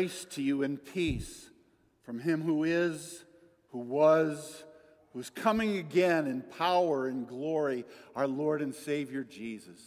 Grace 0.00 0.24
to 0.30 0.40
you 0.40 0.62
and 0.62 0.82
peace 0.82 1.50
from 2.04 2.20
him 2.20 2.40
who 2.40 2.64
is, 2.64 3.22
who 3.70 3.80
was, 3.80 4.64
who's 5.12 5.28
coming 5.28 5.76
again 5.76 6.26
in 6.26 6.40
power 6.40 7.06
and 7.06 7.28
glory, 7.28 7.84
our 8.16 8.26
Lord 8.26 8.62
and 8.62 8.74
Savior 8.74 9.22
Jesus. 9.24 9.78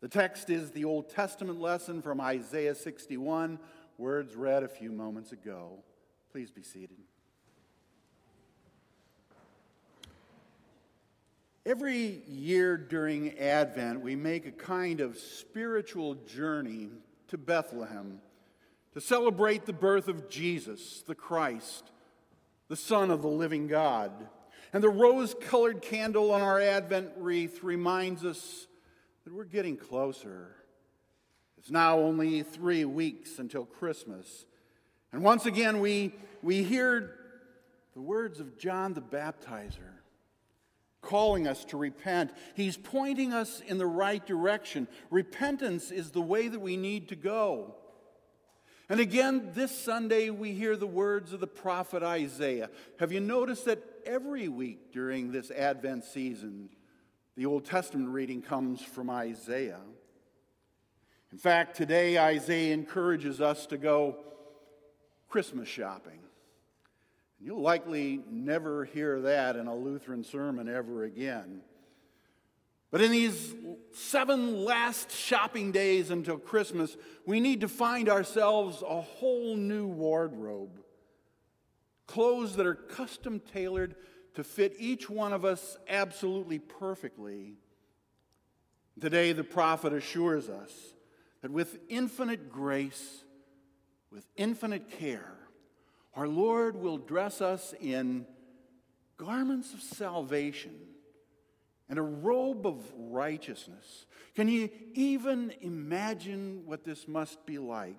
The 0.00 0.08
text 0.08 0.50
is 0.50 0.72
the 0.72 0.84
Old 0.84 1.08
Testament 1.08 1.60
lesson 1.60 2.02
from 2.02 2.20
Isaiah 2.20 2.74
61, 2.74 3.60
words 3.96 4.34
read 4.34 4.64
a 4.64 4.68
few 4.68 4.90
moments 4.90 5.30
ago. 5.30 5.84
Please 6.32 6.50
be 6.50 6.64
seated. 6.64 6.98
Every 11.64 12.24
year 12.26 12.76
during 12.76 13.38
Advent, 13.38 14.00
we 14.00 14.16
make 14.16 14.46
a 14.46 14.50
kind 14.50 15.00
of 15.00 15.16
spiritual 15.16 16.16
journey 16.16 16.88
to 17.28 17.38
Bethlehem 17.38 18.18
to 18.94 19.00
celebrate 19.00 19.66
the 19.66 19.72
birth 19.72 20.08
of 20.08 20.28
Jesus, 20.28 21.02
the 21.06 21.14
Christ, 21.14 21.90
the 22.68 22.76
Son 22.76 23.10
of 23.10 23.22
the 23.22 23.28
living 23.28 23.66
God. 23.66 24.12
And 24.72 24.82
the 24.82 24.88
rose 24.88 25.34
colored 25.40 25.82
candle 25.82 26.30
on 26.32 26.42
our 26.42 26.60
Advent 26.60 27.10
wreath 27.16 27.62
reminds 27.62 28.24
us 28.24 28.66
that 29.24 29.32
we're 29.32 29.44
getting 29.44 29.76
closer. 29.76 30.56
It's 31.58 31.70
now 31.70 31.98
only 31.98 32.42
three 32.42 32.84
weeks 32.84 33.38
until 33.38 33.64
Christmas. 33.64 34.46
And 35.12 35.22
once 35.22 35.46
again, 35.46 35.80
we, 35.80 36.14
we 36.42 36.62
hear 36.62 37.14
the 37.94 38.00
words 38.00 38.40
of 38.40 38.58
John 38.58 38.94
the 38.94 39.02
Baptizer 39.02 39.92
calling 41.02 41.46
us 41.46 41.64
to 41.66 41.76
repent. 41.76 42.30
He's 42.54 42.76
pointing 42.76 43.32
us 43.32 43.60
in 43.66 43.76
the 43.76 43.86
right 43.86 44.24
direction. 44.24 44.88
Repentance 45.10 45.90
is 45.90 46.12
the 46.12 46.22
way 46.22 46.48
that 46.48 46.60
we 46.60 46.76
need 46.76 47.08
to 47.08 47.16
go. 47.16 47.74
And 48.88 49.00
again, 49.00 49.50
this 49.54 49.76
Sunday, 49.76 50.30
we 50.30 50.52
hear 50.52 50.76
the 50.76 50.86
words 50.86 51.32
of 51.32 51.40
the 51.40 51.46
prophet 51.46 52.02
Isaiah. 52.02 52.68
Have 52.98 53.12
you 53.12 53.20
noticed 53.20 53.64
that 53.66 53.82
every 54.04 54.48
week 54.48 54.92
during 54.92 55.30
this 55.30 55.50
Advent 55.50 56.04
season, 56.04 56.68
the 57.36 57.46
Old 57.46 57.64
Testament 57.64 58.10
reading 58.10 58.42
comes 58.42 58.82
from 58.82 59.08
Isaiah? 59.08 59.80
In 61.30 61.38
fact, 61.38 61.76
today, 61.76 62.18
Isaiah 62.18 62.74
encourages 62.74 63.40
us 63.40 63.66
to 63.66 63.78
go 63.78 64.16
Christmas 65.28 65.68
shopping. 65.68 66.18
You'll 67.40 67.62
likely 67.62 68.20
never 68.30 68.84
hear 68.84 69.20
that 69.22 69.56
in 69.56 69.66
a 69.66 69.74
Lutheran 69.74 70.24
sermon 70.24 70.68
ever 70.68 71.04
again. 71.04 71.62
But 72.92 73.00
in 73.00 73.10
these 73.10 73.54
seven 73.92 74.64
last 74.64 75.10
shopping 75.10 75.72
days 75.72 76.10
until 76.10 76.36
Christmas, 76.36 76.96
we 77.26 77.40
need 77.40 77.62
to 77.62 77.68
find 77.68 78.08
ourselves 78.08 78.82
a 78.86 79.00
whole 79.00 79.56
new 79.56 79.86
wardrobe. 79.86 80.78
Clothes 82.06 82.54
that 82.56 82.66
are 82.66 82.74
custom 82.74 83.40
tailored 83.40 83.96
to 84.34 84.44
fit 84.44 84.76
each 84.78 85.08
one 85.08 85.32
of 85.32 85.44
us 85.44 85.78
absolutely 85.88 86.58
perfectly. 86.58 87.54
Today, 89.00 89.32
the 89.32 89.42
prophet 89.42 89.94
assures 89.94 90.50
us 90.50 90.70
that 91.40 91.50
with 91.50 91.78
infinite 91.88 92.52
grace, 92.52 93.24
with 94.10 94.26
infinite 94.36 94.90
care, 94.90 95.38
our 96.14 96.28
Lord 96.28 96.76
will 96.76 96.98
dress 96.98 97.40
us 97.40 97.72
in 97.80 98.26
garments 99.16 99.72
of 99.72 99.80
salvation 99.80 100.91
and 101.92 101.98
a 101.98 102.02
robe 102.02 102.66
of 102.66 102.82
righteousness. 102.96 104.06
Can 104.34 104.48
you 104.48 104.70
even 104.94 105.52
imagine 105.60 106.62
what 106.64 106.84
this 106.84 107.06
must 107.06 107.44
be 107.44 107.58
like? 107.58 107.98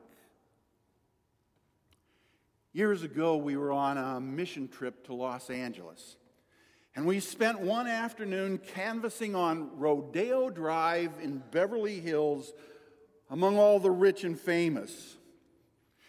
Years 2.72 3.04
ago, 3.04 3.38
we 3.38 3.56
were 3.56 3.72
on 3.72 4.00
a 4.00 4.20
mission 4.20 4.68
trip 4.68 5.06
to 5.06 5.14
Los 5.14 5.52
Angeles. 5.52 6.16
And 6.96 7.06
we 7.06 7.20
spent 7.20 7.60
one 7.60 7.86
afternoon 7.86 8.58
canvassing 8.58 9.36
on 9.36 9.78
Rodeo 9.78 10.50
Drive 10.50 11.12
in 11.22 11.44
Beverly 11.52 12.00
Hills 12.00 12.52
among 13.30 13.60
all 13.60 13.80
the 13.80 13.92
rich 13.92 14.24
and 14.24 14.40
famous. 14.40 15.18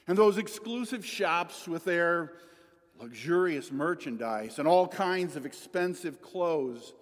And 0.09 0.17
those 0.17 0.39
exclusive 0.39 1.05
shops 1.05 1.69
with 1.69 1.85
their 1.85 2.33
luxurious 2.99 3.71
merchandise 3.71 4.59
and 4.59 4.67
all 4.67 4.89
kinds 4.89 5.37
of 5.37 5.45
expensive 5.45 6.23
clothes 6.23 6.95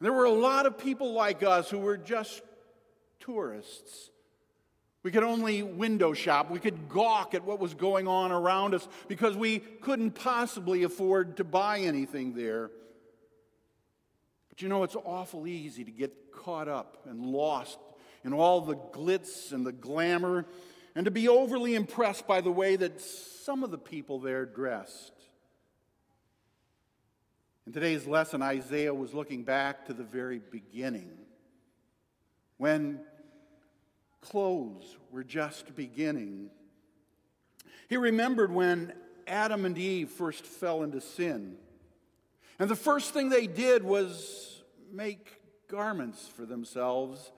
there 0.00 0.12
were 0.12 0.24
a 0.24 0.30
lot 0.30 0.66
of 0.66 0.78
people 0.78 1.12
like 1.12 1.42
us 1.42 1.70
who 1.70 1.78
were 1.78 1.96
just 1.96 2.42
tourists. 3.20 4.10
We 5.02 5.12
could 5.12 5.22
only 5.22 5.62
window 5.62 6.12
shop. 6.12 6.50
We 6.50 6.58
could 6.58 6.88
gawk 6.88 7.34
at 7.34 7.44
what 7.44 7.60
was 7.60 7.74
going 7.74 8.08
on 8.08 8.32
around 8.32 8.74
us 8.74 8.88
because 9.06 9.36
we 9.36 9.60
couldn't 9.60 10.16
possibly 10.16 10.82
afford 10.82 11.36
to 11.36 11.44
buy 11.44 11.78
anything 11.78 12.34
there. 12.34 12.70
But 14.48 14.62
you 14.62 14.68
know, 14.68 14.82
it's 14.82 14.96
awful 14.96 15.46
easy 15.46 15.84
to 15.84 15.90
get 15.92 16.32
caught 16.32 16.66
up 16.66 17.06
and 17.08 17.24
lost 17.24 17.78
in 18.24 18.32
all 18.32 18.60
the 18.60 18.74
glitz 18.74 19.52
and 19.52 19.64
the 19.64 19.72
glamour 19.72 20.44
and 20.96 21.04
to 21.04 21.10
be 21.10 21.28
overly 21.28 21.74
impressed 21.74 22.26
by 22.26 22.40
the 22.40 22.50
way 22.50 22.74
that 22.74 23.00
some 23.00 23.62
of 23.62 23.70
the 23.70 23.78
people 23.78 24.18
there 24.18 24.44
dressed. 24.44 25.12
In 27.66 27.72
today's 27.72 28.06
lesson, 28.06 28.42
Isaiah 28.42 28.94
was 28.94 29.12
looking 29.12 29.42
back 29.42 29.86
to 29.86 29.92
the 29.92 30.04
very 30.04 30.38
beginning 30.38 31.10
when 32.58 33.00
clothes 34.20 34.84
were 35.10 35.24
just 35.24 35.74
beginning. 35.74 36.50
He 37.88 37.96
remembered 37.96 38.52
when 38.52 38.92
Adam 39.26 39.64
and 39.64 39.76
Eve 39.76 40.10
first 40.10 40.44
fell 40.44 40.84
into 40.84 41.00
sin. 41.00 41.56
And 42.60 42.70
the 42.70 42.76
first 42.76 43.12
thing 43.12 43.30
they 43.30 43.48
did 43.48 43.82
was 43.82 44.62
make 44.92 45.40
garments 45.66 46.30
for 46.36 46.46
themselves 46.46 47.32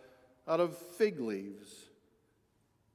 out 0.46 0.60
of 0.60 0.76
fig 0.76 1.20
leaves. 1.20 1.72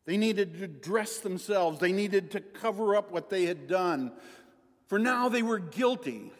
They 0.05 0.17
needed 0.17 0.59
to 0.59 0.67
dress 0.67 1.17
themselves, 1.17 1.79
they 1.79 1.93
needed 1.93 2.29
to 2.31 2.41
cover 2.41 2.95
up 2.95 3.11
what 3.11 3.31
they 3.31 3.45
had 3.45 3.67
done. 3.67 4.11
For 4.85 4.99
now 4.99 5.29
they 5.29 5.41
were 5.41 5.57
guilty. 5.57 6.31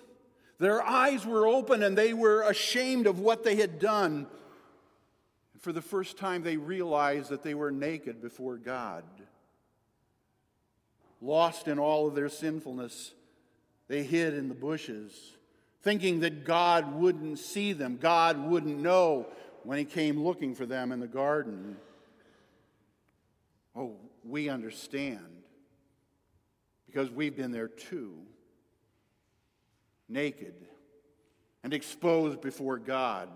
Their 0.64 0.82
eyes 0.82 1.26
were 1.26 1.46
open 1.46 1.84
and 1.84 1.98
they 1.98 2.14
were 2.14 2.44
ashamed 2.44 3.06
of 3.06 3.20
what 3.20 3.44
they 3.44 3.58
had 3.58 3.80
done. 3.80 4.28
And 5.52 5.62
for 5.62 5.74
the 5.74 5.82
first 5.82 6.16
time, 6.16 6.42
they 6.42 6.56
realized 6.56 7.32
that 7.32 7.44
they 7.44 7.54
were 7.54 7.70
naked 7.70 8.22
before 8.22 8.56
God. 8.56 9.04
Lost 11.20 11.68
in 11.68 11.80
all 11.80 12.08
of 12.08 12.16
their 12.16 12.30
sinfulness, 12.30 13.12
they 13.90 14.04
hid 14.04 14.36
in 14.36 14.48
the 14.48 14.56
bushes, 14.56 15.34
thinking 15.82 16.22
that 16.22 16.46
God 16.46 16.96
wouldn't 16.96 17.40
see 17.40 17.74
them, 17.74 17.98
God 17.98 18.50
wouldn't 18.50 18.80
know 18.80 19.28
when 19.64 19.78
He 19.78 19.84
came 19.84 20.24
looking 20.24 20.56
for 20.56 20.66
them 20.66 20.94
in 20.94 21.02
the 21.02 21.08
garden. 21.08 21.76
Oh, 23.76 23.98
we 24.24 24.48
understand 24.48 25.44
because 26.86 27.12
we've 27.12 27.36
been 27.36 27.52
there 27.52 27.68
too 27.68 28.14
naked 30.10 30.54
and 31.64 31.74
exposed 31.74 32.42
before 32.42 32.78
God. 32.78 33.30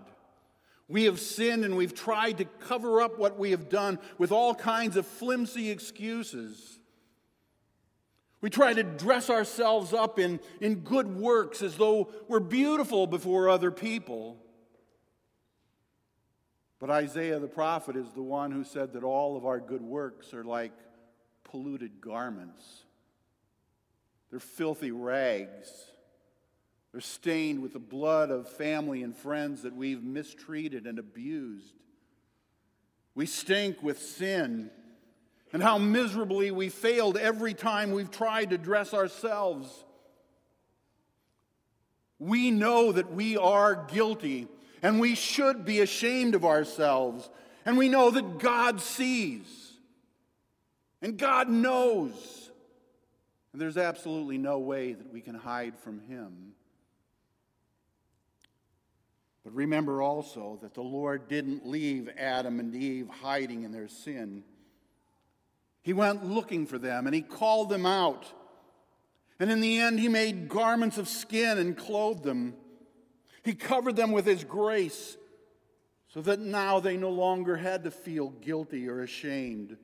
We 0.88 1.04
have 1.04 1.20
sinned 1.20 1.64
and 1.64 1.76
we've 1.76 1.94
tried 1.94 2.38
to 2.38 2.44
cover 2.44 3.02
up 3.02 3.18
what 3.18 3.38
we 3.38 3.50
have 3.50 3.68
done 3.68 3.98
with 4.16 4.32
all 4.32 4.54
kinds 4.54 4.96
of 4.96 5.06
flimsy 5.06 5.70
excuses. 5.70 6.78
We 8.40 8.50
try 8.50 8.72
to 8.72 8.82
dress 8.82 9.28
ourselves 9.30 9.92
up 9.92 10.18
in, 10.18 10.40
in 10.60 10.76
good 10.76 11.08
works 11.08 11.60
as 11.60 11.76
though 11.76 12.10
we're 12.28 12.40
beautiful 12.40 13.06
before 13.06 13.48
other 13.48 13.70
people. 13.70 14.38
But 16.78 16.90
Isaiah 16.90 17.40
the 17.40 17.48
prophet 17.48 17.96
is 17.96 18.12
the 18.12 18.22
one 18.22 18.52
who 18.52 18.64
said 18.64 18.92
that 18.92 19.02
all 19.02 19.36
of 19.36 19.44
our 19.44 19.58
good 19.58 19.82
works 19.82 20.32
are 20.32 20.44
like 20.44 20.72
polluted 21.44 22.00
garments, 22.00 22.84
they're 24.30 24.40
filthy 24.40 24.90
rags. 24.90 25.70
They're 26.92 27.00
stained 27.00 27.62
with 27.62 27.74
the 27.74 27.78
blood 27.78 28.30
of 28.30 28.48
family 28.48 29.02
and 29.02 29.14
friends 29.14 29.62
that 29.62 29.76
we've 29.76 30.02
mistreated 30.02 30.86
and 30.86 30.98
abused. 30.98 31.74
We 33.14 33.26
stink 33.26 33.82
with 33.82 34.00
sin 34.00 34.70
and 35.52 35.62
how 35.62 35.78
miserably 35.78 36.50
we 36.50 36.68
failed 36.68 37.16
every 37.16 37.54
time 37.54 37.92
we've 37.92 38.10
tried 38.10 38.50
to 38.50 38.58
dress 38.58 38.94
ourselves. 38.94 39.84
We 42.18 42.50
know 42.50 42.92
that 42.92 43.12
we 43.12 43.36
are 43.36 43.86
guilty 43.90 44.48
and 44.82 45.00
we 45.00 45.14
should 45.14 45.64
be 45.64 45.80
ashamed 45.80 46.34
of 46.34 46.44
ourselves. 46.44 47.28
And 47.64 47.76
we 47.76 47.88
know 47.88 48.10
that 48.10 48.38
God 48.38 48.80
sees 48.80 49.72
and 51.02 51.16
God 51.16 51.48
knows. 51.48 52.50
And 53.52 53.60
there's 53.60 53.76
absolutely 53.76 54.38
no 54.38 54.58
way 54.58 54.92
that 54.92 55.12
we 55.12 55.20
can 55.20 55.34
hide 55.34 55.78
from 55.78 56.00
Him. 56.00 56.54
But 59.48 59.54
remember 59.54 60.02
also 60.02 60.58
that 60.60 60.74
the 60.74 60.82
Lord 60.82 61.26
didn't 61.26 61.66
leave 61.66 62.10
Adam 62.18 62.60
and 62.60 62.74
Eve 62.74 63.08
hiding 63.08 63.62
in 63.62 63.72
their 63.72 63.88
sin. 63.88 64.44
He 65.80 65.94
went 65.94 66.22
looking 66.22 66.66
for 66.66 66.76
them 66.76 67.06
and 67.06 67.14
he 67.14 67.22
called 67.22 67.70
them 67.70 67.86
out. 67.86 68.30
And 69.40 69.50
in 69.50 69.62
the 69.62 69.80
end, 69.80 70.00
he 70.00 70.08
made 70.08 70.50
garments 70.50 70.98
of 70.98 71.08
skin 71.08 71.56
and 71.56 71.78
clothed 71.78 72.24
them. 72.24 72.56
He 73.42 73.54
covered 73.54 73.96
them 73.96 74.12
with 74.12 74.26
his 74.26 74.44
grace 74.44 75.16
so 76.08 76.20
that 76.20 76.40
now 76.40 76.78
they 76.78 76.98
no 76.98 77.08
longer 77.08 77.56
had 77.56 77.84
to 77.84 77.90
feel 77.90 78.28
guilty 78.28 78.86
or 78.86 79.00
ashamed. 79.00 79.78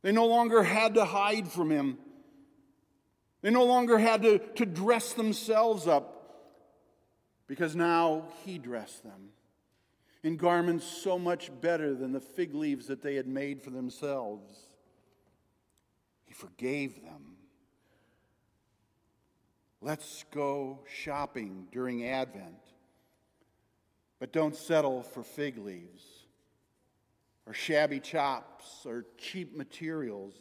They 0.00 0.12
no 0.12 0.24
longer 0.24 0.62
had 0.62 0.94
to 0.94 1.04
hide 1.04 1.48
from 1.48 1.68
him. 1.68 1.98
They 3.42 3.50
no 3.50 3.64
longer 3.64 3.98
had 3.98 4.22
to, 4.22 4.38
to 4.38 4.64
dress 4.64 5.12
themselves 5.12 5.86
up 5.86 6.13
because 7.46 7.76
now 7.76 8.24
he 8.44 8.58
dressed 8.58 9.02
them 9.02 9.30
in 10.22 10.36
garments 10.36 10.86
so 10.86 11.18
much 11.18 11.50
better 11.60 11.94
than 11.94 12.12
the 12.12 12.20
fig 12.20 12.54
leaves 12.54 12.86
that 12.86 13.02
they 13.02 13.14
had 13.14 13.26
made 13.26 13.62
for 13.62 13.70
themselves. 13.70 14.50
He 16.24 16.32
forgave 16.32 17.02
them. 17.02 17.36
Let's 19.82 20.24
go 20.30 20.80
shopping 20.88 21.68
during 21.70 22.06
Advent, 22.06 22.56
but 24.18 24.32
don't 24.32 24.56
settle 24.56 25.02
for 25.02 25.22
fig 25.22 25.58
leaves 25.58 26.24
or 27.46 27.52
shabby 27.52 28.00
chops 28.00 28.86
or 28.86 29.04
cheap 29.18 29.54
materials. 29.54 30.32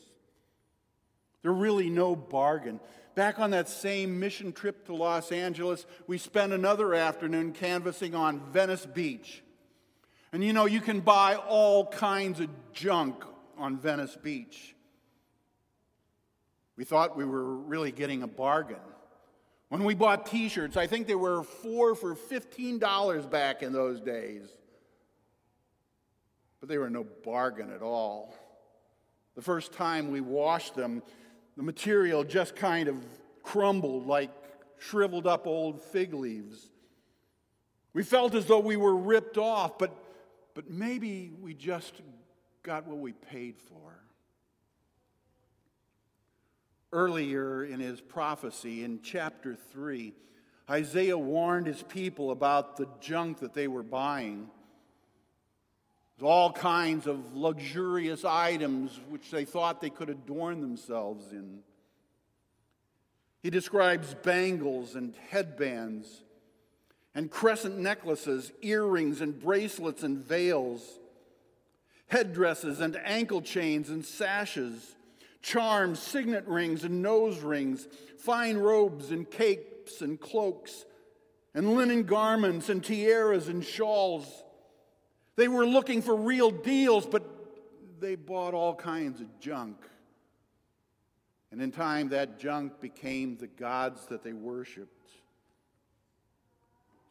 They're 1.43 1.51
really 1.51 1.89
no 1.89 2.15
bargain. 2.15 2.79
Back 3.15 3.37
on 3.37 3.51
that 3.51 3.69
same 3.69 4.19
mission 4.19 4.53
trip 4.53 4.87
to 4.87 4.95
Los 4.95 5.31
Angeles, 5.31 5.85
we 6.07 6.17
spent 6.17 6.51
another 6.51 6.95
afternoon 6.95 7.51
canvassing 7.51 8.15
on 8.15 8.39
Venice 8.51 8.87
Beach. 8.87 9.43
And 10.31 10.43
you 10.43 10.51
know, 10.51 10.65
you 10.65 10.81
can 10.81 11.01
buy 11.01 11.35
all 11.35 11.85
kinds 11.85 12.39
of 12.39 12.49
junk 12.71 13.23
on 13.57 13.77
Venice 13.77 14.17
Beach. 14.23 14.73
We 16.75 16.85
thought 16.85 17.15
we 17.15 17.25
were 17.25 17.55
really 17.55 17.91
getting 17.91 18.23
a 18.23 18.27
bargain. 18.27 18.79
When 19.69 19.83
we 19.83 19.93
bought 19.93 20.25
t 20.25 20.49
shirts, 20.49 20.77
I 20.77 20.87
think 20.87 21.07
they 21.07 21.15
were 21.15 21.43
four 21.43 21.93
for 21.93 22.15
$15 22.15 23.29
back 23.29 23.61
in 23.61 23.73
those 23.73 23.99
days. 24.01 24.43
But 26.59 26.69
they 26.69 26.77
were 26.77 26.89
no 26.89 27.05
bargain 27.23 27.71
at 27.71 27.81
all. 27.81 28.33
The 29.35 29.41
first 29.41 29.71
time 29.73 30.11
we 30.11 30.21
washed 30.21 30.75
them, 30.75 31.03
the 31.57 31.63
material 31.63 32.23
just 32.23 32.55
kind 32.55 32.87
of 32.87 32.97
crumbled 33.43 34.07
like 34.07 34.31
shriveled 34.79 35.27
up 35.27 35.47
old 35.47 35.81
fig 35.81 36.13
leaves. 36.13 36.69
We 37.93 38.03
felt 38.03 38.33
as 38.33 38.45
though 38.45 38.59
we 38.59 38.75
were 38.75 38.95
ripped 38.95 39.37
off, 39.37 39.77
but, 39.77 39.95
but 40.55 40.69
maybe 40.69 41.31
we 41.41 41.53
just 41.53 42.01
got 42.63 42.87
what 42.87 42.97
we 42.97 43.13
paid 43.13 43.55
for. 43.59 43.99
Earlier 46.91 47.63
in 47.65 47.79
his 47.79 48.01
prophecy, 48.01 48.83
in 48.83 49.01
chapter 49.01 49.55
3, 49.71 50.13
Isaiah 50.69 51.17
warned 51.17 51.67
his 51.67 51.83
people 51.83 52.31
about 52.31 52.77
the 52.77 52.87
junk 52.99 53.39
that 53.39 53.53
they 53.53 53.67
were 53.67 53.83
buying. 53.83 54.49
All 56.21 56.51
kinds 56.51 57.07
of 57.07 57.35
luxurious 57.35 58.23
items 58.23 58.99
which 59.09 59.29
they 59.31 59.45
thought 59.45 59.81
they 59.81 59.89
could 59.89 60.09
adorn 60.09 60.61
themselves 60.61 61.31
in. 61.31 61.59
He 63.41 63.49
describes 63.49 64.13
bangles 64.13 64.95
and 64.95 65.15
headbands 65.29 66.23
and 67.13 67.29
crescent 67.29 67.77
necklaces, 67.77 68.53
earrings 68.61 69.19
and 69.19 69.39
bracelets 69.39 70.03
and 70.03 70.17
veils, 70.17 70.99
headdresses 72.07 72.79
and 72.79 72.97
ankle 73.03 73.41
chains 73.41 73.89
and 73.89 74.05
sashes 74.05 74.95
charms, 75.43 75.99
signet 75.99 76.47
rings, 76.47 76.83
and 76.83 77.03
nose 77.03 77.41
rings, 77.41 77.87
fine 78.17 78.57
robes 78.57 79.11
and 79.11 79.29
capes 79.29 80.01
and 80.01 80.19
cloaks, 80.19 80.85
and 81.53 81.75
linen 81.75 82.03
garments 82.03 82.69
and 82.69 82.83
tiaras 82.83 83.49
and 83.49 83.63
shawls. 83.63 84.43
They 85.35 85.47
were 85.47 85.65
looking 85.65 86.01
for 86.01 86.15
real 86.15 86.51
deals, 86.51 87.05
but 87.05 87.23
they 87.99 88.15
bought 88.15 88.53
all 88.53 88.75
kinds 88.75 89.21
of 89.21 89.39
junk. 89.39 89.77
And 91.51 91.61
in 91.61 91.71
time, 91.71 92.09
that 92.09 92.39
junk 92.39 92.81
became 92.81 93.37
the 93.37 93.47
gods 93.47 94.05
that 94.07 94.23
they 94.23 94.33
worshiped. 94.33 95.11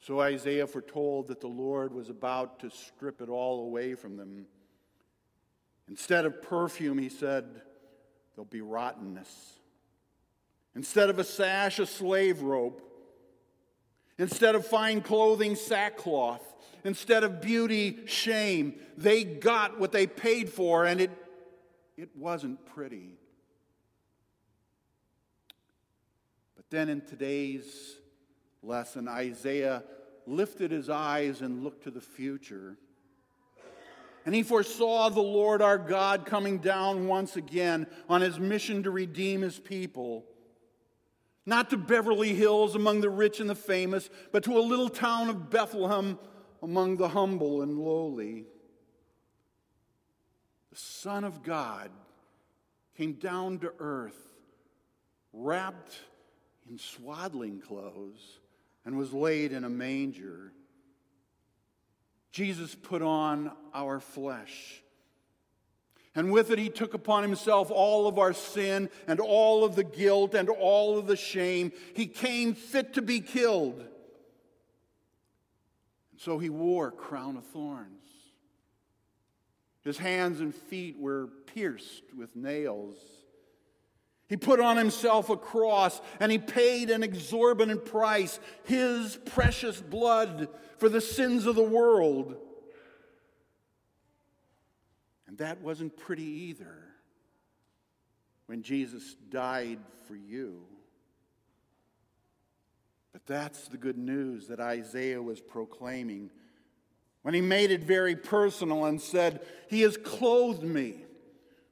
So 0.01 0.21
Isaiah 0.21 0.67
foretold 0.67 1.29
that 1.29 1.41
the 1.41 1.47
Lord 1.47 1.95
was 1.95 2.11
about 2.11 2.59
to 2.61 2.71
strip 2.71 3.21
it 3.21 3.29
all 3.29 3.61
away 3.67 3.95
from 3.95 4.17
them. 4.17 4.47
Instead 5.89 6.25
of 6.25 6.43
perfume, 6.43 6.99
he 6.99 7.09
said, 7.09 7.63
there'll 8.35 8.45
be 8.47 8.61
rottenness. 8.61 9.61
Instead 10.75 11.11
of 11.11 11.19
a 11.19 11.25
sash, 11.25 11.79
a 11.79 11.87
slave 11.87 12.43
robe. 12.43 12.83
Instead 14.19 14.55
of 14.55 14.67
fine 14.67 15.01
clothing, 15.01 15.57
sackcloth. 15.57 16.43
Instead 16.85 17.25
of 17.25 17.41
beauty, 17.41 17.99
shame. 18.07 18.75
They 18.97 19.25
got 19.25 19.79
what 19.79 19.93
they 19.93 20.07
paid 20.07 20.51
for, 20.51 20.85
and 20.85 21.01
it, 21.01 21.11
it 21.97 22.11
wasn't 22.17 22.65
pretty. 22.67 23.19
But 26.57 26.65
then 26.71 26.89
in 26.89 27.01
today's 27.01 27.97
lesson, 28.63 29.09
Isaiah 29.09 29.83
lifted 30.27 30.71
his 30.71 30.89
eyes 30.89 31.41
and 31.41 31.63
looked 31.63 31.85
to 31.85 31.91
the 31.91 32.01
future. 32.01 32.77
And 34.25 34.35
he 34.35 34.43
foresaw 34.43 35.09
the 35.09 35.21
Lord 35.21 35.63
our 35.63 35.79
God 35.79 36.27
coming 36.27 36.59
down 36.59 37.09
once 37.09 37.37
again 37.37 37.87
on 38.09 38.21
his 38.21 38.39
mission 38.39 38.85
to 38.85 38.91
redeem 38.91 39.43
his 39.43 39.59
people. 39.59 40.25
Not 41.45 41.71
to 41.71 41.77
Beverly 41.77 42.35
Hills 42.35 42.75
among 42.75 43.01
the 43.01 43.11
rich 43.11 43.41
and 43.41 43.51
the 43.51 43.55
famous, 43.55 44.09
but 44.31 44.45
to 44.45 44.57
a 44.57 44.61
little 44.61 44.89
town 44.89 45.29
of 45.29 45.51
Bethlehem 45.51 46.19
among 46.63 46.97
the 46.97 47.09
humble 47.09 47.63
and 47.63 47.79
lowly. 47.79 48.45
The 50.71 50.79
Son 50.79 51.25
of 51.25 51.43
God 51.43 51.91
came 52.97 53.15
down 53.15 53.59
to 53.59 53.73
earth, 53.79 54.37
wrapped 55.33 56.01
in 56.71 56.79
swaddling 56.79 57.61
clothes, 57.61 58.39
and 58.85 58.97
was 58.97 59.13
laid 59.13 59.53
in 59.53 59.65
a 59.65 59.69
manger. 59.69 60.53
Jesus 62.31 62.75
put 62.75 63.03
on 63.03 63.53
our 63.75 64.01
flesh. 64.01 64.83
And 66.15 66.31
with 66.31 66.51
it, 66.51 66.59
he 66.59 66.69
took 66.69 66.93
upon 66.93 67.23
himself 67.23 67.71
all 67.71 68.07
of 68.07 68.19
our 68.19 68.35
sin 68.35 68.91
and 69.07 69.19
all 69.19 69.65
of 69.65 69.77
the 69.77 69.85
guilt 69.85 70.35
and 70.35 70.51
all 70.51 70.99
of 70.99 71.07
the 71.07 71.17
shame. 71.17 71.73
He 71.95 72.07
came 72.07 72.55
fit 72.55 72.95
to 72.95 73.03
be 73.03 73.21
killed. 73.21 73.79
And 76.11 76.21
so 76.21 76.39
he 76.39 76.51
wore 76.51 76.89
a 76.89 76.93
crown 76.93 77.39
of 77.39 77.47
thorns. 77.47 78.05
His 79.85 79.97
hands 79.99 80.41
and 80.41 80.55
feet 80.55 80.99
were 80.99 81.29
pierced 81.47 82.05
with 82.17 82.37
nails. 82.37 82.97
He 84.29 84.37
put 84.37 84.61
on 84.61 84.77
himself 84.77 85.29
a 85.31 85.37
cross 85.37 86.01
and 86.21 86.31
he 86.31 86.39
paid 86.39 86.91
an 86.91 87.03
exorbitant 87.03 87.85
price, 87.85 88.39
his 88.65 89.19
precious 89.27 89.81
blood 89.81 90.49
for 90.77 90.89
the 90.89 91.01
sins 91.01 91.47
of 91.47 91.57
the 91.57 91.63
world. 91.63 92.37
And 95.33 95.39
that 95.39 95.63
wasn't 95.63 95.97
pretty 95.97 96.25
either 96.51 96.77
when 98.45 98.61
Jesus 98.63 99.15
died 99.31 99.79
for 100.07 100.15
you. 100.15 100.61
But 103.15 103.25
that's 103.25 103.69
the 103.69 103.79
good 103.79 103.97
news 103.97 104.49
that 104.49 104.61
Isaiah 104.61 105.23
was 105.23 105.41
proclaiming 105.41 106.31
when 107.23 107.33
he 107.33 107.41
made 107.41 107.71
it 107.71 107.83
very 107.83 108.15
personal 108.15 108.85
and 108.85 109.01
said, 109.01 109.41
He 109.71 109.81
has 109.81 109.97
clothed 109.97 110.65
me 110.65 110.97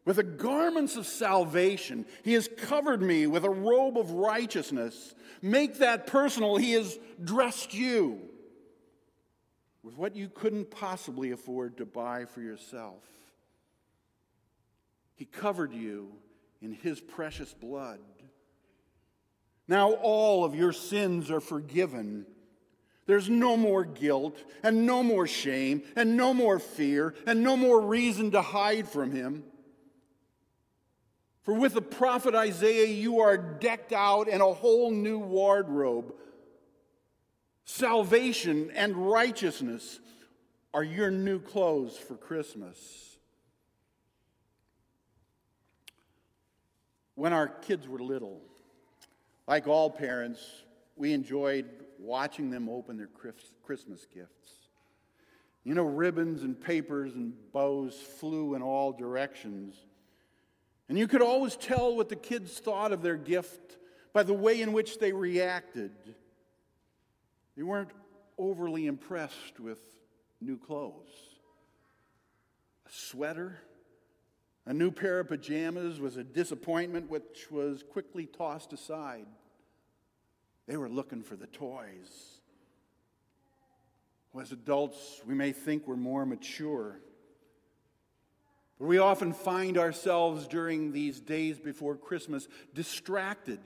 with 0.07 0.17
the 0.17 0.23
garments 0.23 0.97
of 0.97 1.07
salvation. 1.07 2.07
He 2.25 2.33
has 2.33 2.49
covered 2.57 3.03
me 3.03 3.27
with 3.27 3.45
a 3.45 3.51
robe 3.51 3.99
of 3.99 4.13
righteousness. 4.13 5.15
Make 5.43 5.81
that 5.81 6.07
personal. 6.07 6.57
He 6.57 6.73
has 6.73 6.99
dressed 7.23 7.75
you 7.75 8.23
with 9.83 9.99
what 9.99 10.17
you 10.17 10.31
couldn't 10.31 10.71
possibly 10.71 11.33
afford 11.33 11.77
to 11.77 11.85
buy 11.85 12.25
for 12.25 12.41
yourself. 12.41 13.05
He 15.21 15.27
covered 15.27 15.75
you 15.75 16.13
in 16.63 16.73
His 16.73 16.99
precious 16.99 17.53
blood. 17.53 17.99
Now 19.69 19.93
all 19.93 20.47
of 20.47 20.55
your 20.55 20.73
sins 20.73 21.31
are 21.31 21.43
forgiven. 21.43 22.25
There's 23.05 23.29
no 23.29 23.55
more 23.55 23.85
guilt, 23.85 24.43
and 24.63 24.87
no 24.87 25.03
more 25.03 25.27
shame, 25.27 25.83
and 25.95 26.17
no 26.17 26.33
more 26.33 26.59
fear, 26.59 27.15
and 27.27 27.43
no 27.43 27.55
more 27.55 27.83
reason 27.83 28.31
to 28.31 28.41
hide 28.41 28.89
from 28.89 29.11
Him. 29.11 29.45
For 31.43 31.53
with 31.53 31.75
the 31.75 31.83
prophet 31.83 32.35
Isaiah, 32.35 32.89
you 32.89 33.21
are 33.21 33.37
decked 33.37 33.93
out 33.93 34.27
in 34.27 34.41
a 34.41 34.55
whole 34.55 34.91
new 34.91 35.19
wardrobe. 35.19 36.15
Salvation 37.67 38.71
and 38.75 38.97
righteousness 38.97 40.01
are 40.73 40.83
your 40.83 41.11
new 41.11 41.41
clothes 41.41 41.99
for 41.99 42.15
Christmas. 42.15 43.10
When 47.15 47.33
our 47.33 47.49
kids 47.49 47.89
were 47.89 47.99
little, 47.99 48.41
like 49.47 49.67
all 49.67 49.91
parents, 49.91 50.41
we 50.97 51.13
enjoyed 51.13 51.67
watching 51.99 52.51
them 52.51 52.69
open 52.69 52.97
their 52.97 53.09
Christmas 53.63 54.07
gifts. 54.15 54.53
You 55.65 55.75
know, 55.75 55.85
ribbons 55.85 56.43
and 56.43 56.59
papers 56.59 57.15
and 57.15 57.35
bows 57.53 57.95
flew 57.95 58.55
in 58.55 58.63
all 58.63 58.93
directions. 58.93 59.75
And 60.89 60.99
you 60.99 61.07
could 61.07 61.23
always 61.23 61.57
tell 61.57 61.95
what 61.95 62.09
the 62.09 62.17
kids 62.17 62.59
thought 62.59 62.93
of 62.93 63.03
their 63.03 63.17
gift 63.17 63.77
by 64.13 64.23
the 64.23 64.35
way 64.35 64.61
in 64.61 64.73
which 64.73 64.99
they 64.99 65.13
reacted. 65.13 65.93
They 67.57 67.63
weren't 67.63 67.91
overly 68.39 68.87
impressed 68.87 69.61
with 69.61 69.79
new 70.41 70.57
clothes. 70.57 71.11
A 72.87 72.91
sweater, 72.91 73.59
a 74.67 74.75
new 74.75 74.91
pair 74.91 75.21
of 75.21 75.29
pajamas 75.29 76.01
was 76.01 76.17
a 76.17 76.25
disappointment 76.25 77.11
which 77.11 77.51
was 77.51 77.83
quickly 77.83 78.27
tossed 78.27 78.73
aside. 78.73 79.27
They 80.67 80.77
were 80.77 80.89
looking 80.89 81.23
for 81.23 81.37
the 81.37 81.47
toys. 81.47 82.41
Well, 84.33 84.43
as 84.43 84.53
adults, 84.53 85.21
we 85.27 85.35
may 85.35 85.53
think 85.53 85.87
we're 85.87 85.97
more 85.97 86.25
mature. 86.25 87.01
But 88.79 88.87
we 88.87 88.99
often 88.99 89.33
find 89.33 89.77
ourselves 89.77 90.47
during 90.47 90.93
these 90.93 91.21
days 91.21 91.59
before 91.59 91.97
Christmas 91.97 92.49
distracted 92.73 93.61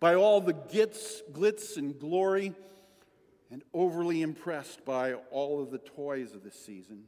by 0.00 0.14
all 0.14 0.40
the 0.40 0.52
gits, 0.52 1.22
glitz 1.32 1.76
and 1.76 1.98
glory 1.98 2.54
and 3.50 3.62
overly 3.72 4.22
impressed 4.22 4.84
by 4.84 5.14
all 5.14 5.62
of 5.62 5.70
the 5.70 5.78
toys 5.78 6.34
of 6.34 6.42
the 6.42 6.50
season. 6.50 7.04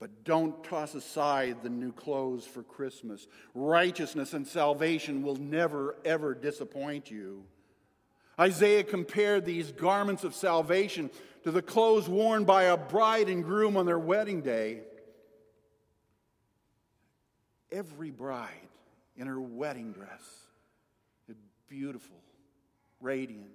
But 0.00 0.22
don't 0.24 0.62
toss 0.62 0.94
aside 0.94 1.62
the 1.62 1.70
new 1.70 1.92
clothes 1.92 2.46
for 2.46 2.62
Christmas. 2.62 3.26
Righteousness 3.54 4.32
and 4.32 4.46
salvation 4.46 5.22
will 5.22 5.36
never, 5.36 5.96
ever 6.04 6.34
disappoint 6.34 7.10
you. 7.10 7.44
Isaiah 8.38 8.84
compared 8.84 9.44
these 9.44 9.72
garments 9.72 10.22
of 10.22 10.34
salvation 10.34 11.10
to 11.42 11.50
the 11.50 11.62
clothes 11.62 12.08
worn 12.08 12.44
by 12.44 12.64
a 12.64 12.76
bride 12.76 13.28
and 13.28 13.42
groom 13.42 13.76
on 13.76 13.86
their 13.86 13.98
wedding 13.98 14.42
day. 14.42 14.82
Every 17.72 18.10
bride 18.10 18.68
in 19.16 19.26
her 19.26 19.40
wedding 19.40 19.92
dress 19.92 20.22
is 21.28 21.36
beautiful, 21.68 22.16
radiant. 23.00 23.50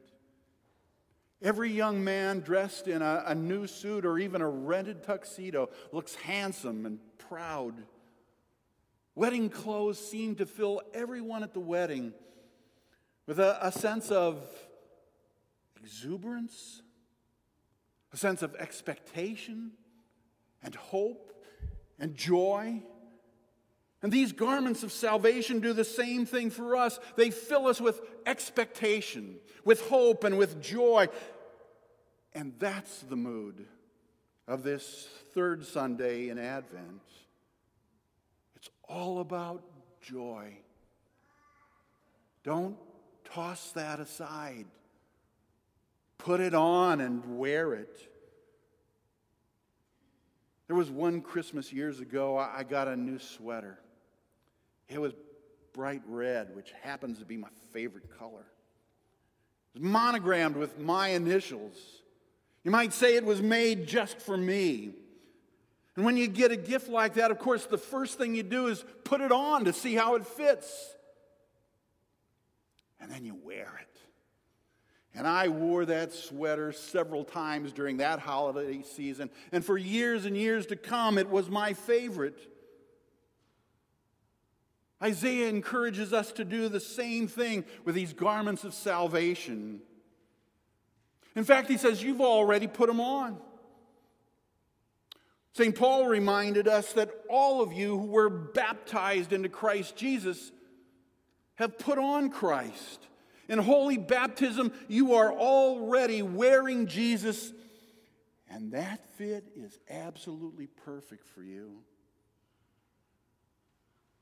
Every 1.43 1.69
young 1.69 2.01
man 2.01 2.39
dressed 2.39 2.87
in 2.87 3.01
a, 3.01 3.23
a, 3.27 3.35
new 3.35 3.67
suit 3.67 4.05
or 4.05 4.17
even 4.17 4.41
a 4.41 4.47
rented 4.47 5.03
tuxedo 5.03 5.69
looks 5.91 6.15
handsome 6.15 6.85
and 6.85 6.99
proud. 7.17 7.83
Wedding 9.13 9.49
clothes 9.49 9.99
seem 9.99 10.35
to 10.35 10.45
fill 10.45 10.81
everyone 10.93 11.43
at 11.43 11.53
the 11.53 11.59
wedding 11.59 12.13
with 13.27 13.39
a, 13.39 13.57
a 13.61 13.73
sense 13.73 14.09
of 14.09 14.41
exuberance, 15.81 16.81
a 18.13 18.17
sense 18.17 18.41
of 18.41 18.55
expectation 18.55 19.71
and 20.63 20.75
hope 20.75 21.43
and 21.99 22.15
joy. 22.15 22.81
And 24.03 24.11
these 24.11 24.33
garments 24.33 24.83
of 24.83 24.91
salvation 24.91 25.61
do 25.61 25.71
the 25.71 25.85
same 25.85 26.25
thing 26.25 26.49
for 26.49 26.75
us. 26.75 26.99
They 27.15 27.31
fill 27.31 27.67
us 27.67 27.79
with 27.79 28.01
expectation, 28.25 29.37
with 29.63 29.87
hope, 29.87 30.25
and 30.25 30.37
with 30.37 30.61
joy. 30.61 31.07
And 32.33 32.53
that's 32.59 32.99
the 32.99 33.15
mood 33.15 33.65
of 34.45 34.61
this 34.61 35.07
third 35.33 35.65
Sunday 35.65 36.27
in 36.27 36.37
Advent. 36.37 37.01
It's 38.57 38.69
all 38.89 39.21
about 39.21 39.63
joy. 40.01 40.57
Don't 42.43 42.75
toss 43.23 43.71
that 43.71 44.01
aside. 44.01 44.65
Put 46.17 46.41
it 46.41 46.53
on 46.53 46.99
and 46.99 47.37
wear 47.37 47.73
it. 47.73 48.09
There 50.67 50.75
was 50.75 50.91
one 50.91 51.21
Christmas 51.21 51.71
years 51.71 52.01
ago, 52.01 52.37
I 52.37 52.63
got 52.63 52.89
a 52.89 52.97
new 52.97 53.17
sweater. 53.17 53.79
It 54.89 54.99
was 54.99 55.13
bright 55.73 56.01
red, 56.07 56.55
which 56.55 56.71
happens 56.81 57.19
to 57.19 57.25
be 57.25 57.37
my 57.37 57.49
favorite 57.71 58.17
color. 58.17 58.45
It 59.75 59.81
was 59.81 59.83
monogrammed 59.83 60.55
with 60.55 60.79
my 60.79 61.09
initials. 61.09 61.75
You 62.63 62.71
might 62.71 62.93
say 62.93 63.15
it 63.15 63.25
was 63.25 63.41
made 63.41 63.87
just 63.87 64.19
for 64.19 64.37
me. 64.37 64.93
And 65.95 66.05
when 66.05 66.17
you 66.17 66.27
get 66.27 66.51
a 66.51 66.55
gift 66.55 66.89
like 66.89 67.15
that, 67.15 67.31
of 67.31 67.39
course, 67.39 67.65
the 67.65 67.77
first 67.77 68.17
thing 68.17 68.35
you 68.35 68.43
do 68.43 68.67
is 68.67 68.83
put 69.03 69.21
it 69.21 69.31
on 69.31 69.65
to 69.65 69.73
see 69.73 69.93
how 69.95 70.15
it 70.15 70.25
fits. 70.25 70.95
And 72.99 73.11
then 73.11 73.25
you 73.25 73.35
wear 73.35 73.79
it. 73.81 73.99
And 75.15 75.27
I 75.27 75.49
wore 75.49 75.85
that 75.85 76.13
sweater 76.13 76.71
several 76.71 77.23
times 77.23 77.71
during 77.71 77.97
that 77.97 78.19
holiday 78.19 78.81
season. 78.81 79.29
And 79.51 79.63
for 79.63 79.77
years 79.77 80.25
and 80.25 80.35
years 80.35 80.65
to 80.67 80.75
come, 80.75 81.17
it 81.19 81.29
was 81.29 81.49
my 81.49 81.73
favorite. 81.73 82.52
Isaiah 85.03 85.49
encourages 85.49 86.13
us 86.13 86.31
to 86.33 86.45
do 86.45 86.69
the 86.69 86.79
same 86.79 87.27
thing 87.27 87.65
with 87.83 87.93
these 87.93 88.13
garments 88.13 88.63
of 88.63 88.73
salvation. 88.73 89.81
In 91.35 91.43
fact, 91.43 91.69
he 91.69 91.77
says, 91.77 92.01
You've 92.01 92.21
already 92.21 92.67
put 92.67 92.87
them 92.87 93.01
on. 93.01 93.37
St. 95.55 95.75
Paul 95.75 96.07
reminded 96.07 96.67
us 96.67 96.93
that 96.93 97.11
all 97.29 97.61
of 97.61 97.73
you 97.73 97.99
who 97.99 98.07
were 98.07 98.29
baptized 98.29 99.33
into 99.33 99.49
Christ 99.49 99.95
Jesus 99.95 100.51
have 101.55 101.77
put 101.77 101.99
on 101.99 102.29
Christ. 102.29 103.07
In 103.49 103.59
holy 103.59 103.97
baptism, 103.97 104.71
you 104.87 105.13
are 105.13 105.31
already 105.31 106.21
wearing 106.21 106.87
Jesus, 106.87 107.53
and 108.49 108.71
that 108.71 109.05
fit 109.17 109.51
is 109.55 109.77
absolutely 109.89 110.67
perfect 110.67 111.27
for 111.27 111.43
you. 111.43 111.83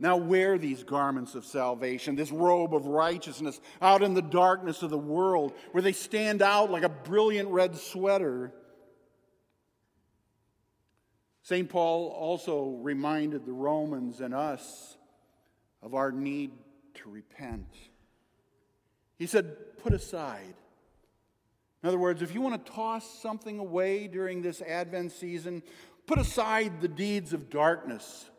Now 0.02 0.18
wear 0.18 0.58
these 0.58 0.84
garments 0.84 1.36
of 1.36 1.46
salvation, 1.46 2.16
this 2.16 2.32
robe 2.32 2.74
of 2.74 2.88
righteousness, 2.88 3.62
out 3.84 4.02
in 4.02 4.16
the 4.16 4.22
darkness 4.24 4.82
of 4.82 4.90
the 4.90 4.98
world, 4.98 5.54
where 5.74 5.84
they 5.84 5.92
stand 5.92 6.42
out 6.42 6.72
like 6.72 6.82
a 6.82 6.90
brilliant 6.90 7.50
red 7.50 7.78
sweater. 7.78 8.52
St. 11.44 11.70
Paul 11.70 12.08
also 12.08 12.80
reminded 12.82 13.46
the 13.46 13.54
Romans 13.54 14.22
and 14.22 14.34
us 14.34 14.98
of 15.84 15.94
our 15.94 16.12
need 16.12 16.50
to 16.96 17.10
repent. 17.12 17.68
He 19.20 19.28
said, 19.28 19.78
put 19.84 19.94
aside. 19.94 20.56
In 21.84 21.90
other 21.90 22.00
words, 22.00 22.24
if 22.24 22.34
you 22.34 22.42
want 22.42 22.66
to 22.66 22.72
toss 22.72 23.22
something 23.22 23.60
away 23.60 24.08
during 24.08 24.42
this 24.42 24.64
Advent 24.64 25.12
season, 25.12 25.62
put 26.08 26.18
aside 26.18 26.82
the 26.82 26.88
deeds 26.88 27.34
of 27.34 27.52
darkness 27.52 28.31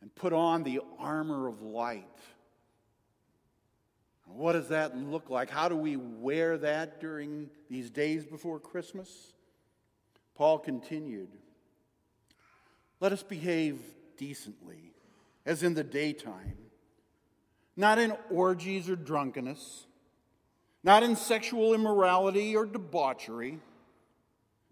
and 0.00 0.14
put 0.14 0.32
on 0.32 0.62
the 0.62 0.80
armor 0.98 1.48
of 1.48 1.62
light. 1.62 2.06
What 4.26 4.52
does 4.52 4.68
that 4.68 4.96
look 4.96 5.28
like? 5.28 5.50
How 5.50 5.68
do 5.68 5.76
we 5.76 5.96
wear 5.96 6.56
that 6.58 7.00
during 7.00 7.50
these 7.68 7.90
days 7.90 8.24
before 8.24 8.60
Christmas? 8.60 9.32
Paul 10.36 10.58
continued 10.58 11.30
Let 13.00 13.12
us 13.12 13.22
behave 13.22 13.80
decently, 14.16 14.92
as 15.44 15.62
in 15.62 15.74
the 15.74 15.84
daytime 15.84 16.56
not 17.80 17.98
in 17.98 18.12
orgies 18.30 18.90
or 18.90 18.94
drunkenness, 18.94 19.86
not 20.84 21.02
in 21.02 21.16
sexual 21.16 21.72
immorality 21.72 22.54
or 22.54 22.66
debauchery, 22.66 23.58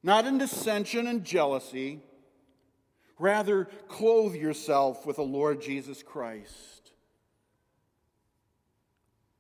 not 0.02 0.26
in 0.26 0.37
dissension 0.38 1.06
and 1.06 1.25
jealousy. 1.25 2.00
Rather, 3.18 3.64
clothe 3.88 4.34
yourself 4.34 5.04
with 5.04 5.16
the 5.16 5.22
Lord 5.22 5.60
Jesus 5.60 6.02
Christ. 6.02 6.92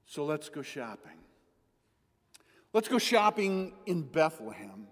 So 0.06 0.24
let's 0.24 0.48
go 0.48 0.62
shopping. 0.62 1.12
Let's 2.72 2.88
go 2.88 2.98
shopping 2.98 3.72
in 3.86 4.02
Bethlehem. 4.02 4.88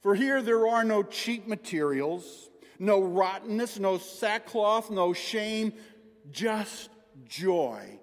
For 0.00 0.14
here 0.14 0.42
there 0.42 0.66
are 0.68 0.84
no 0.84 1.02
cheap 1.02 1.46
materials, 1.46 2.50
no 2.78 3.00
rottenness, 3.00 3.78
no 3.78 3.98
sackcloth, 3.98 4.90
no 4.90 5.12
shame, 5.12 5.72
just 6.30 6.90
joy. 7.26 7.98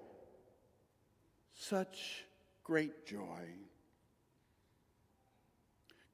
Such 1.54 2.24
great 2.64 3.06
joy. 3.06 3.54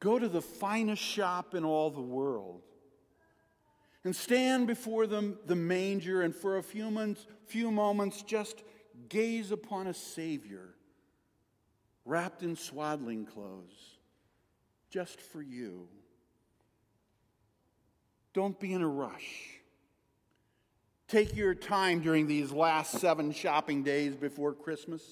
Go 0.01 0.19
to 0.19 0.29
the 0.29 0.43
finest 0.43 1.03
shop 1.03 1.55
in 1.55 1.65
all 1.65 1.91
the 1.91 2.01
world 2.01 2.63
and 4.07 4.15
stand 4.15 4.69
before 4.69 5.09
the, 5.09 5.37
the 5.47 5.57
manger 5.57 6.23
and 6.23 6.33
for 6.33 6.59
a 6.59 6.63
few 6.63 6.85
moments, 6.85 7.27
few 7.47 7.73
moments 7.73 8.23
just 8.23 8.63
gaze 9.09 9.51
upon 9.51 9.89
a 9.89 9.95
Savior 9.95 10.69
wrapped 12.05 12.45
in 12.45 12.55
swaddling 12.55 13.27
clothes 13.27 13.99
just 14.91 15.21
for 15.21 15.43
you. 15.43 15.89
Don't 18.33 18.61
be 18.61 18.73
in 18.73 18.81
a 18.81 18.89
rush. 18.89 19.59
Take 21.09 21.35
your 21.35 21.57
time 21.57 22.01
during 22.01 22.29
these 22.29 22.53
last 22.53 23.01
seven 23.01 23.33
shopping 23.33 23.83
days 23.83 24.15
before 24.15 24.53
Christmas, 24.53 25.03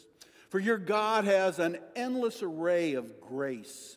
for 0.50 0.60
your 0.60 0.78
God 0.78 1.24
has 1.24 1.58
an 1.58 1.78
endless 1.96 2.44
array 2.44 2.94
of 2.94 3.20
grace 3.20 3.96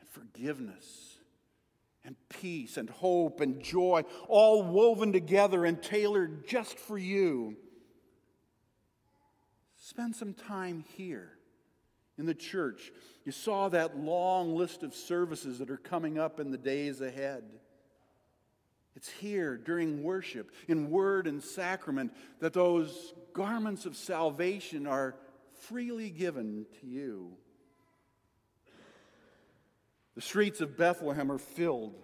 and 0.00 0.08
forgiveness 0.08 1.13
and 2.04 2.16
peace 2.28 2.76
and 2.76 2.90
hope 2.90 3.40
and 3.40 3.62
joy, 3.62 4.02
all 4.28 4.62
woven 4.62 5.12
together 5.12 5.64
and 5.64 5.82
tailored 5.82 6.46
just 6.46 6.78
for 6.78 6.98
you. 6.98 7.56
Spend 9.76 10.14
some 10.14 10.34
time 10.34 10.84
here 10.96 11.32
in 12.18 12.26
the 12.26 12.34
church. 12.34 12.92
You 13.24 13.32
saw 13.32 13.68
that 13.70 13.98
long 13.98 14.54
list 14.54 14.82
of 14.82 14.94
services 14.94 15.58
that 15.58 15.70
are 15.70 15.76
coming 15.76 16.18
up 16.18 16.40
in 16.40 16.50
the 16.50 16.58
days 16.58 17.00
ahead. 17.00 17.44
It's 18.96 19.10
here 19.10 19.56
during 19.56 20.02
worship, 20.02 20.52
in 20.68 20.90
word 20.90 21.26
and 21.26 21.42
sacrament, 21.42 22.12
that 22.38 22.52
those 22.52 23.12
garments 23.32 23.86
of 23.86 23.96
salvation 23.96 24.86
are 24.86 25.16
freely 25.62 26.10
given 26.10 26.66
to 26.80 26.86
you. 26.86 27.32
The 30.14 30.20
streets 30.20 30.60
of 30.60 30.76
Bethlehem 30.76 31.30
are 31.30 31.38
filled 31.38 31.94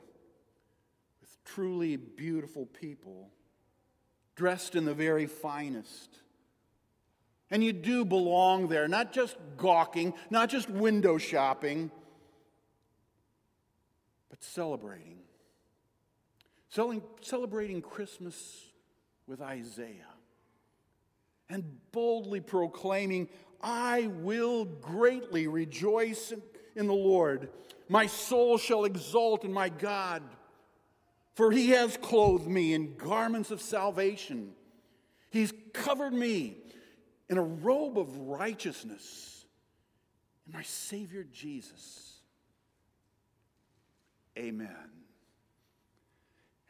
with 1.20 1.44
truly 1.44 1.96
beautiful 1.96 2.66
people, 2.66 3.30
dressed 4.34 4.74
in 4.74 4.84
the 4.84 4.94
very 4.94 5.26
finest. 5.26 6.18
And 7.50 7.62
you 7.64 7.72
do 7.72 8.04
belong 8.04 8.68
there, 8.68 8.88
not 8.88 9.12
just 9.12 9.36
gawking, 9.56 10.14
not 10.30 10.48
just 10.48 10.68
window 10.68 11.18
shopping, 11.18 11.90
but 14.28 14.42
celebrating 14.42 15.20
celebrating 16.70 17.82
Christmas 17.82 18.64
with 19.26 19.40
Isaiah 19.40 20.14
and 21.48 21.64
boldly 21.92 22.40
proclaiming, 22.40 23.28
I 23.60 24.06
will 24.06 24.64
greatly 24.64 25.48
rejoice 25.48 26.32
in 26.76 26.86
the 26.86 26.92
Lord. 26.92 27.48
My 27.88 28.06
soul 28.06 28.58
shall 28.58 28.84
exult 28.84 29.44
in 29.44 29.52
my 29.52 29.68
God, 29.68 30.22
for 31.34 31.50
he 31.50 31.70
has 31.70 31.96
clothed 31.96 32.46
me 32.46 32.74
in 32.74 32.96
garments 32.96 33.50
of 33.50 33.60
salvation. 33.60 34.52
He's 35.30 35.52
covered 35.72 36.12
me 36.12 36.56
in 37.28 37.38
a 37.38 37.42
robe 37.42 37.98
of 37.98 38.16
righteousness 38.18 39.44
in 40.46 40.52
my 40.52 40.62
Savior 40.62 41.24
Jesus. 41.32 42.18
Amen. 44.38 44.68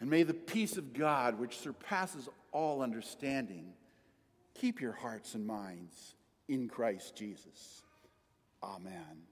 And 0.00 0.08
may 0.08 0.22
the 0.22 0.34
peace 0.34 0.76
of 0.76 0.94
God, 0.94 1.38
which 1.38 1.58
surpasses 1.58 2.28
all 2.52 2.82
understanding, 2.82 3.74
keep 4.54 4.80
your 4.80 4.92
hearts 4.92 5.34
and 5.34 5.46
minds 5.46 6.14
in 6.48 6.68
Christ 6.68 7.14
Jesus. 7.14 7.82
Amen. 8.62 9.29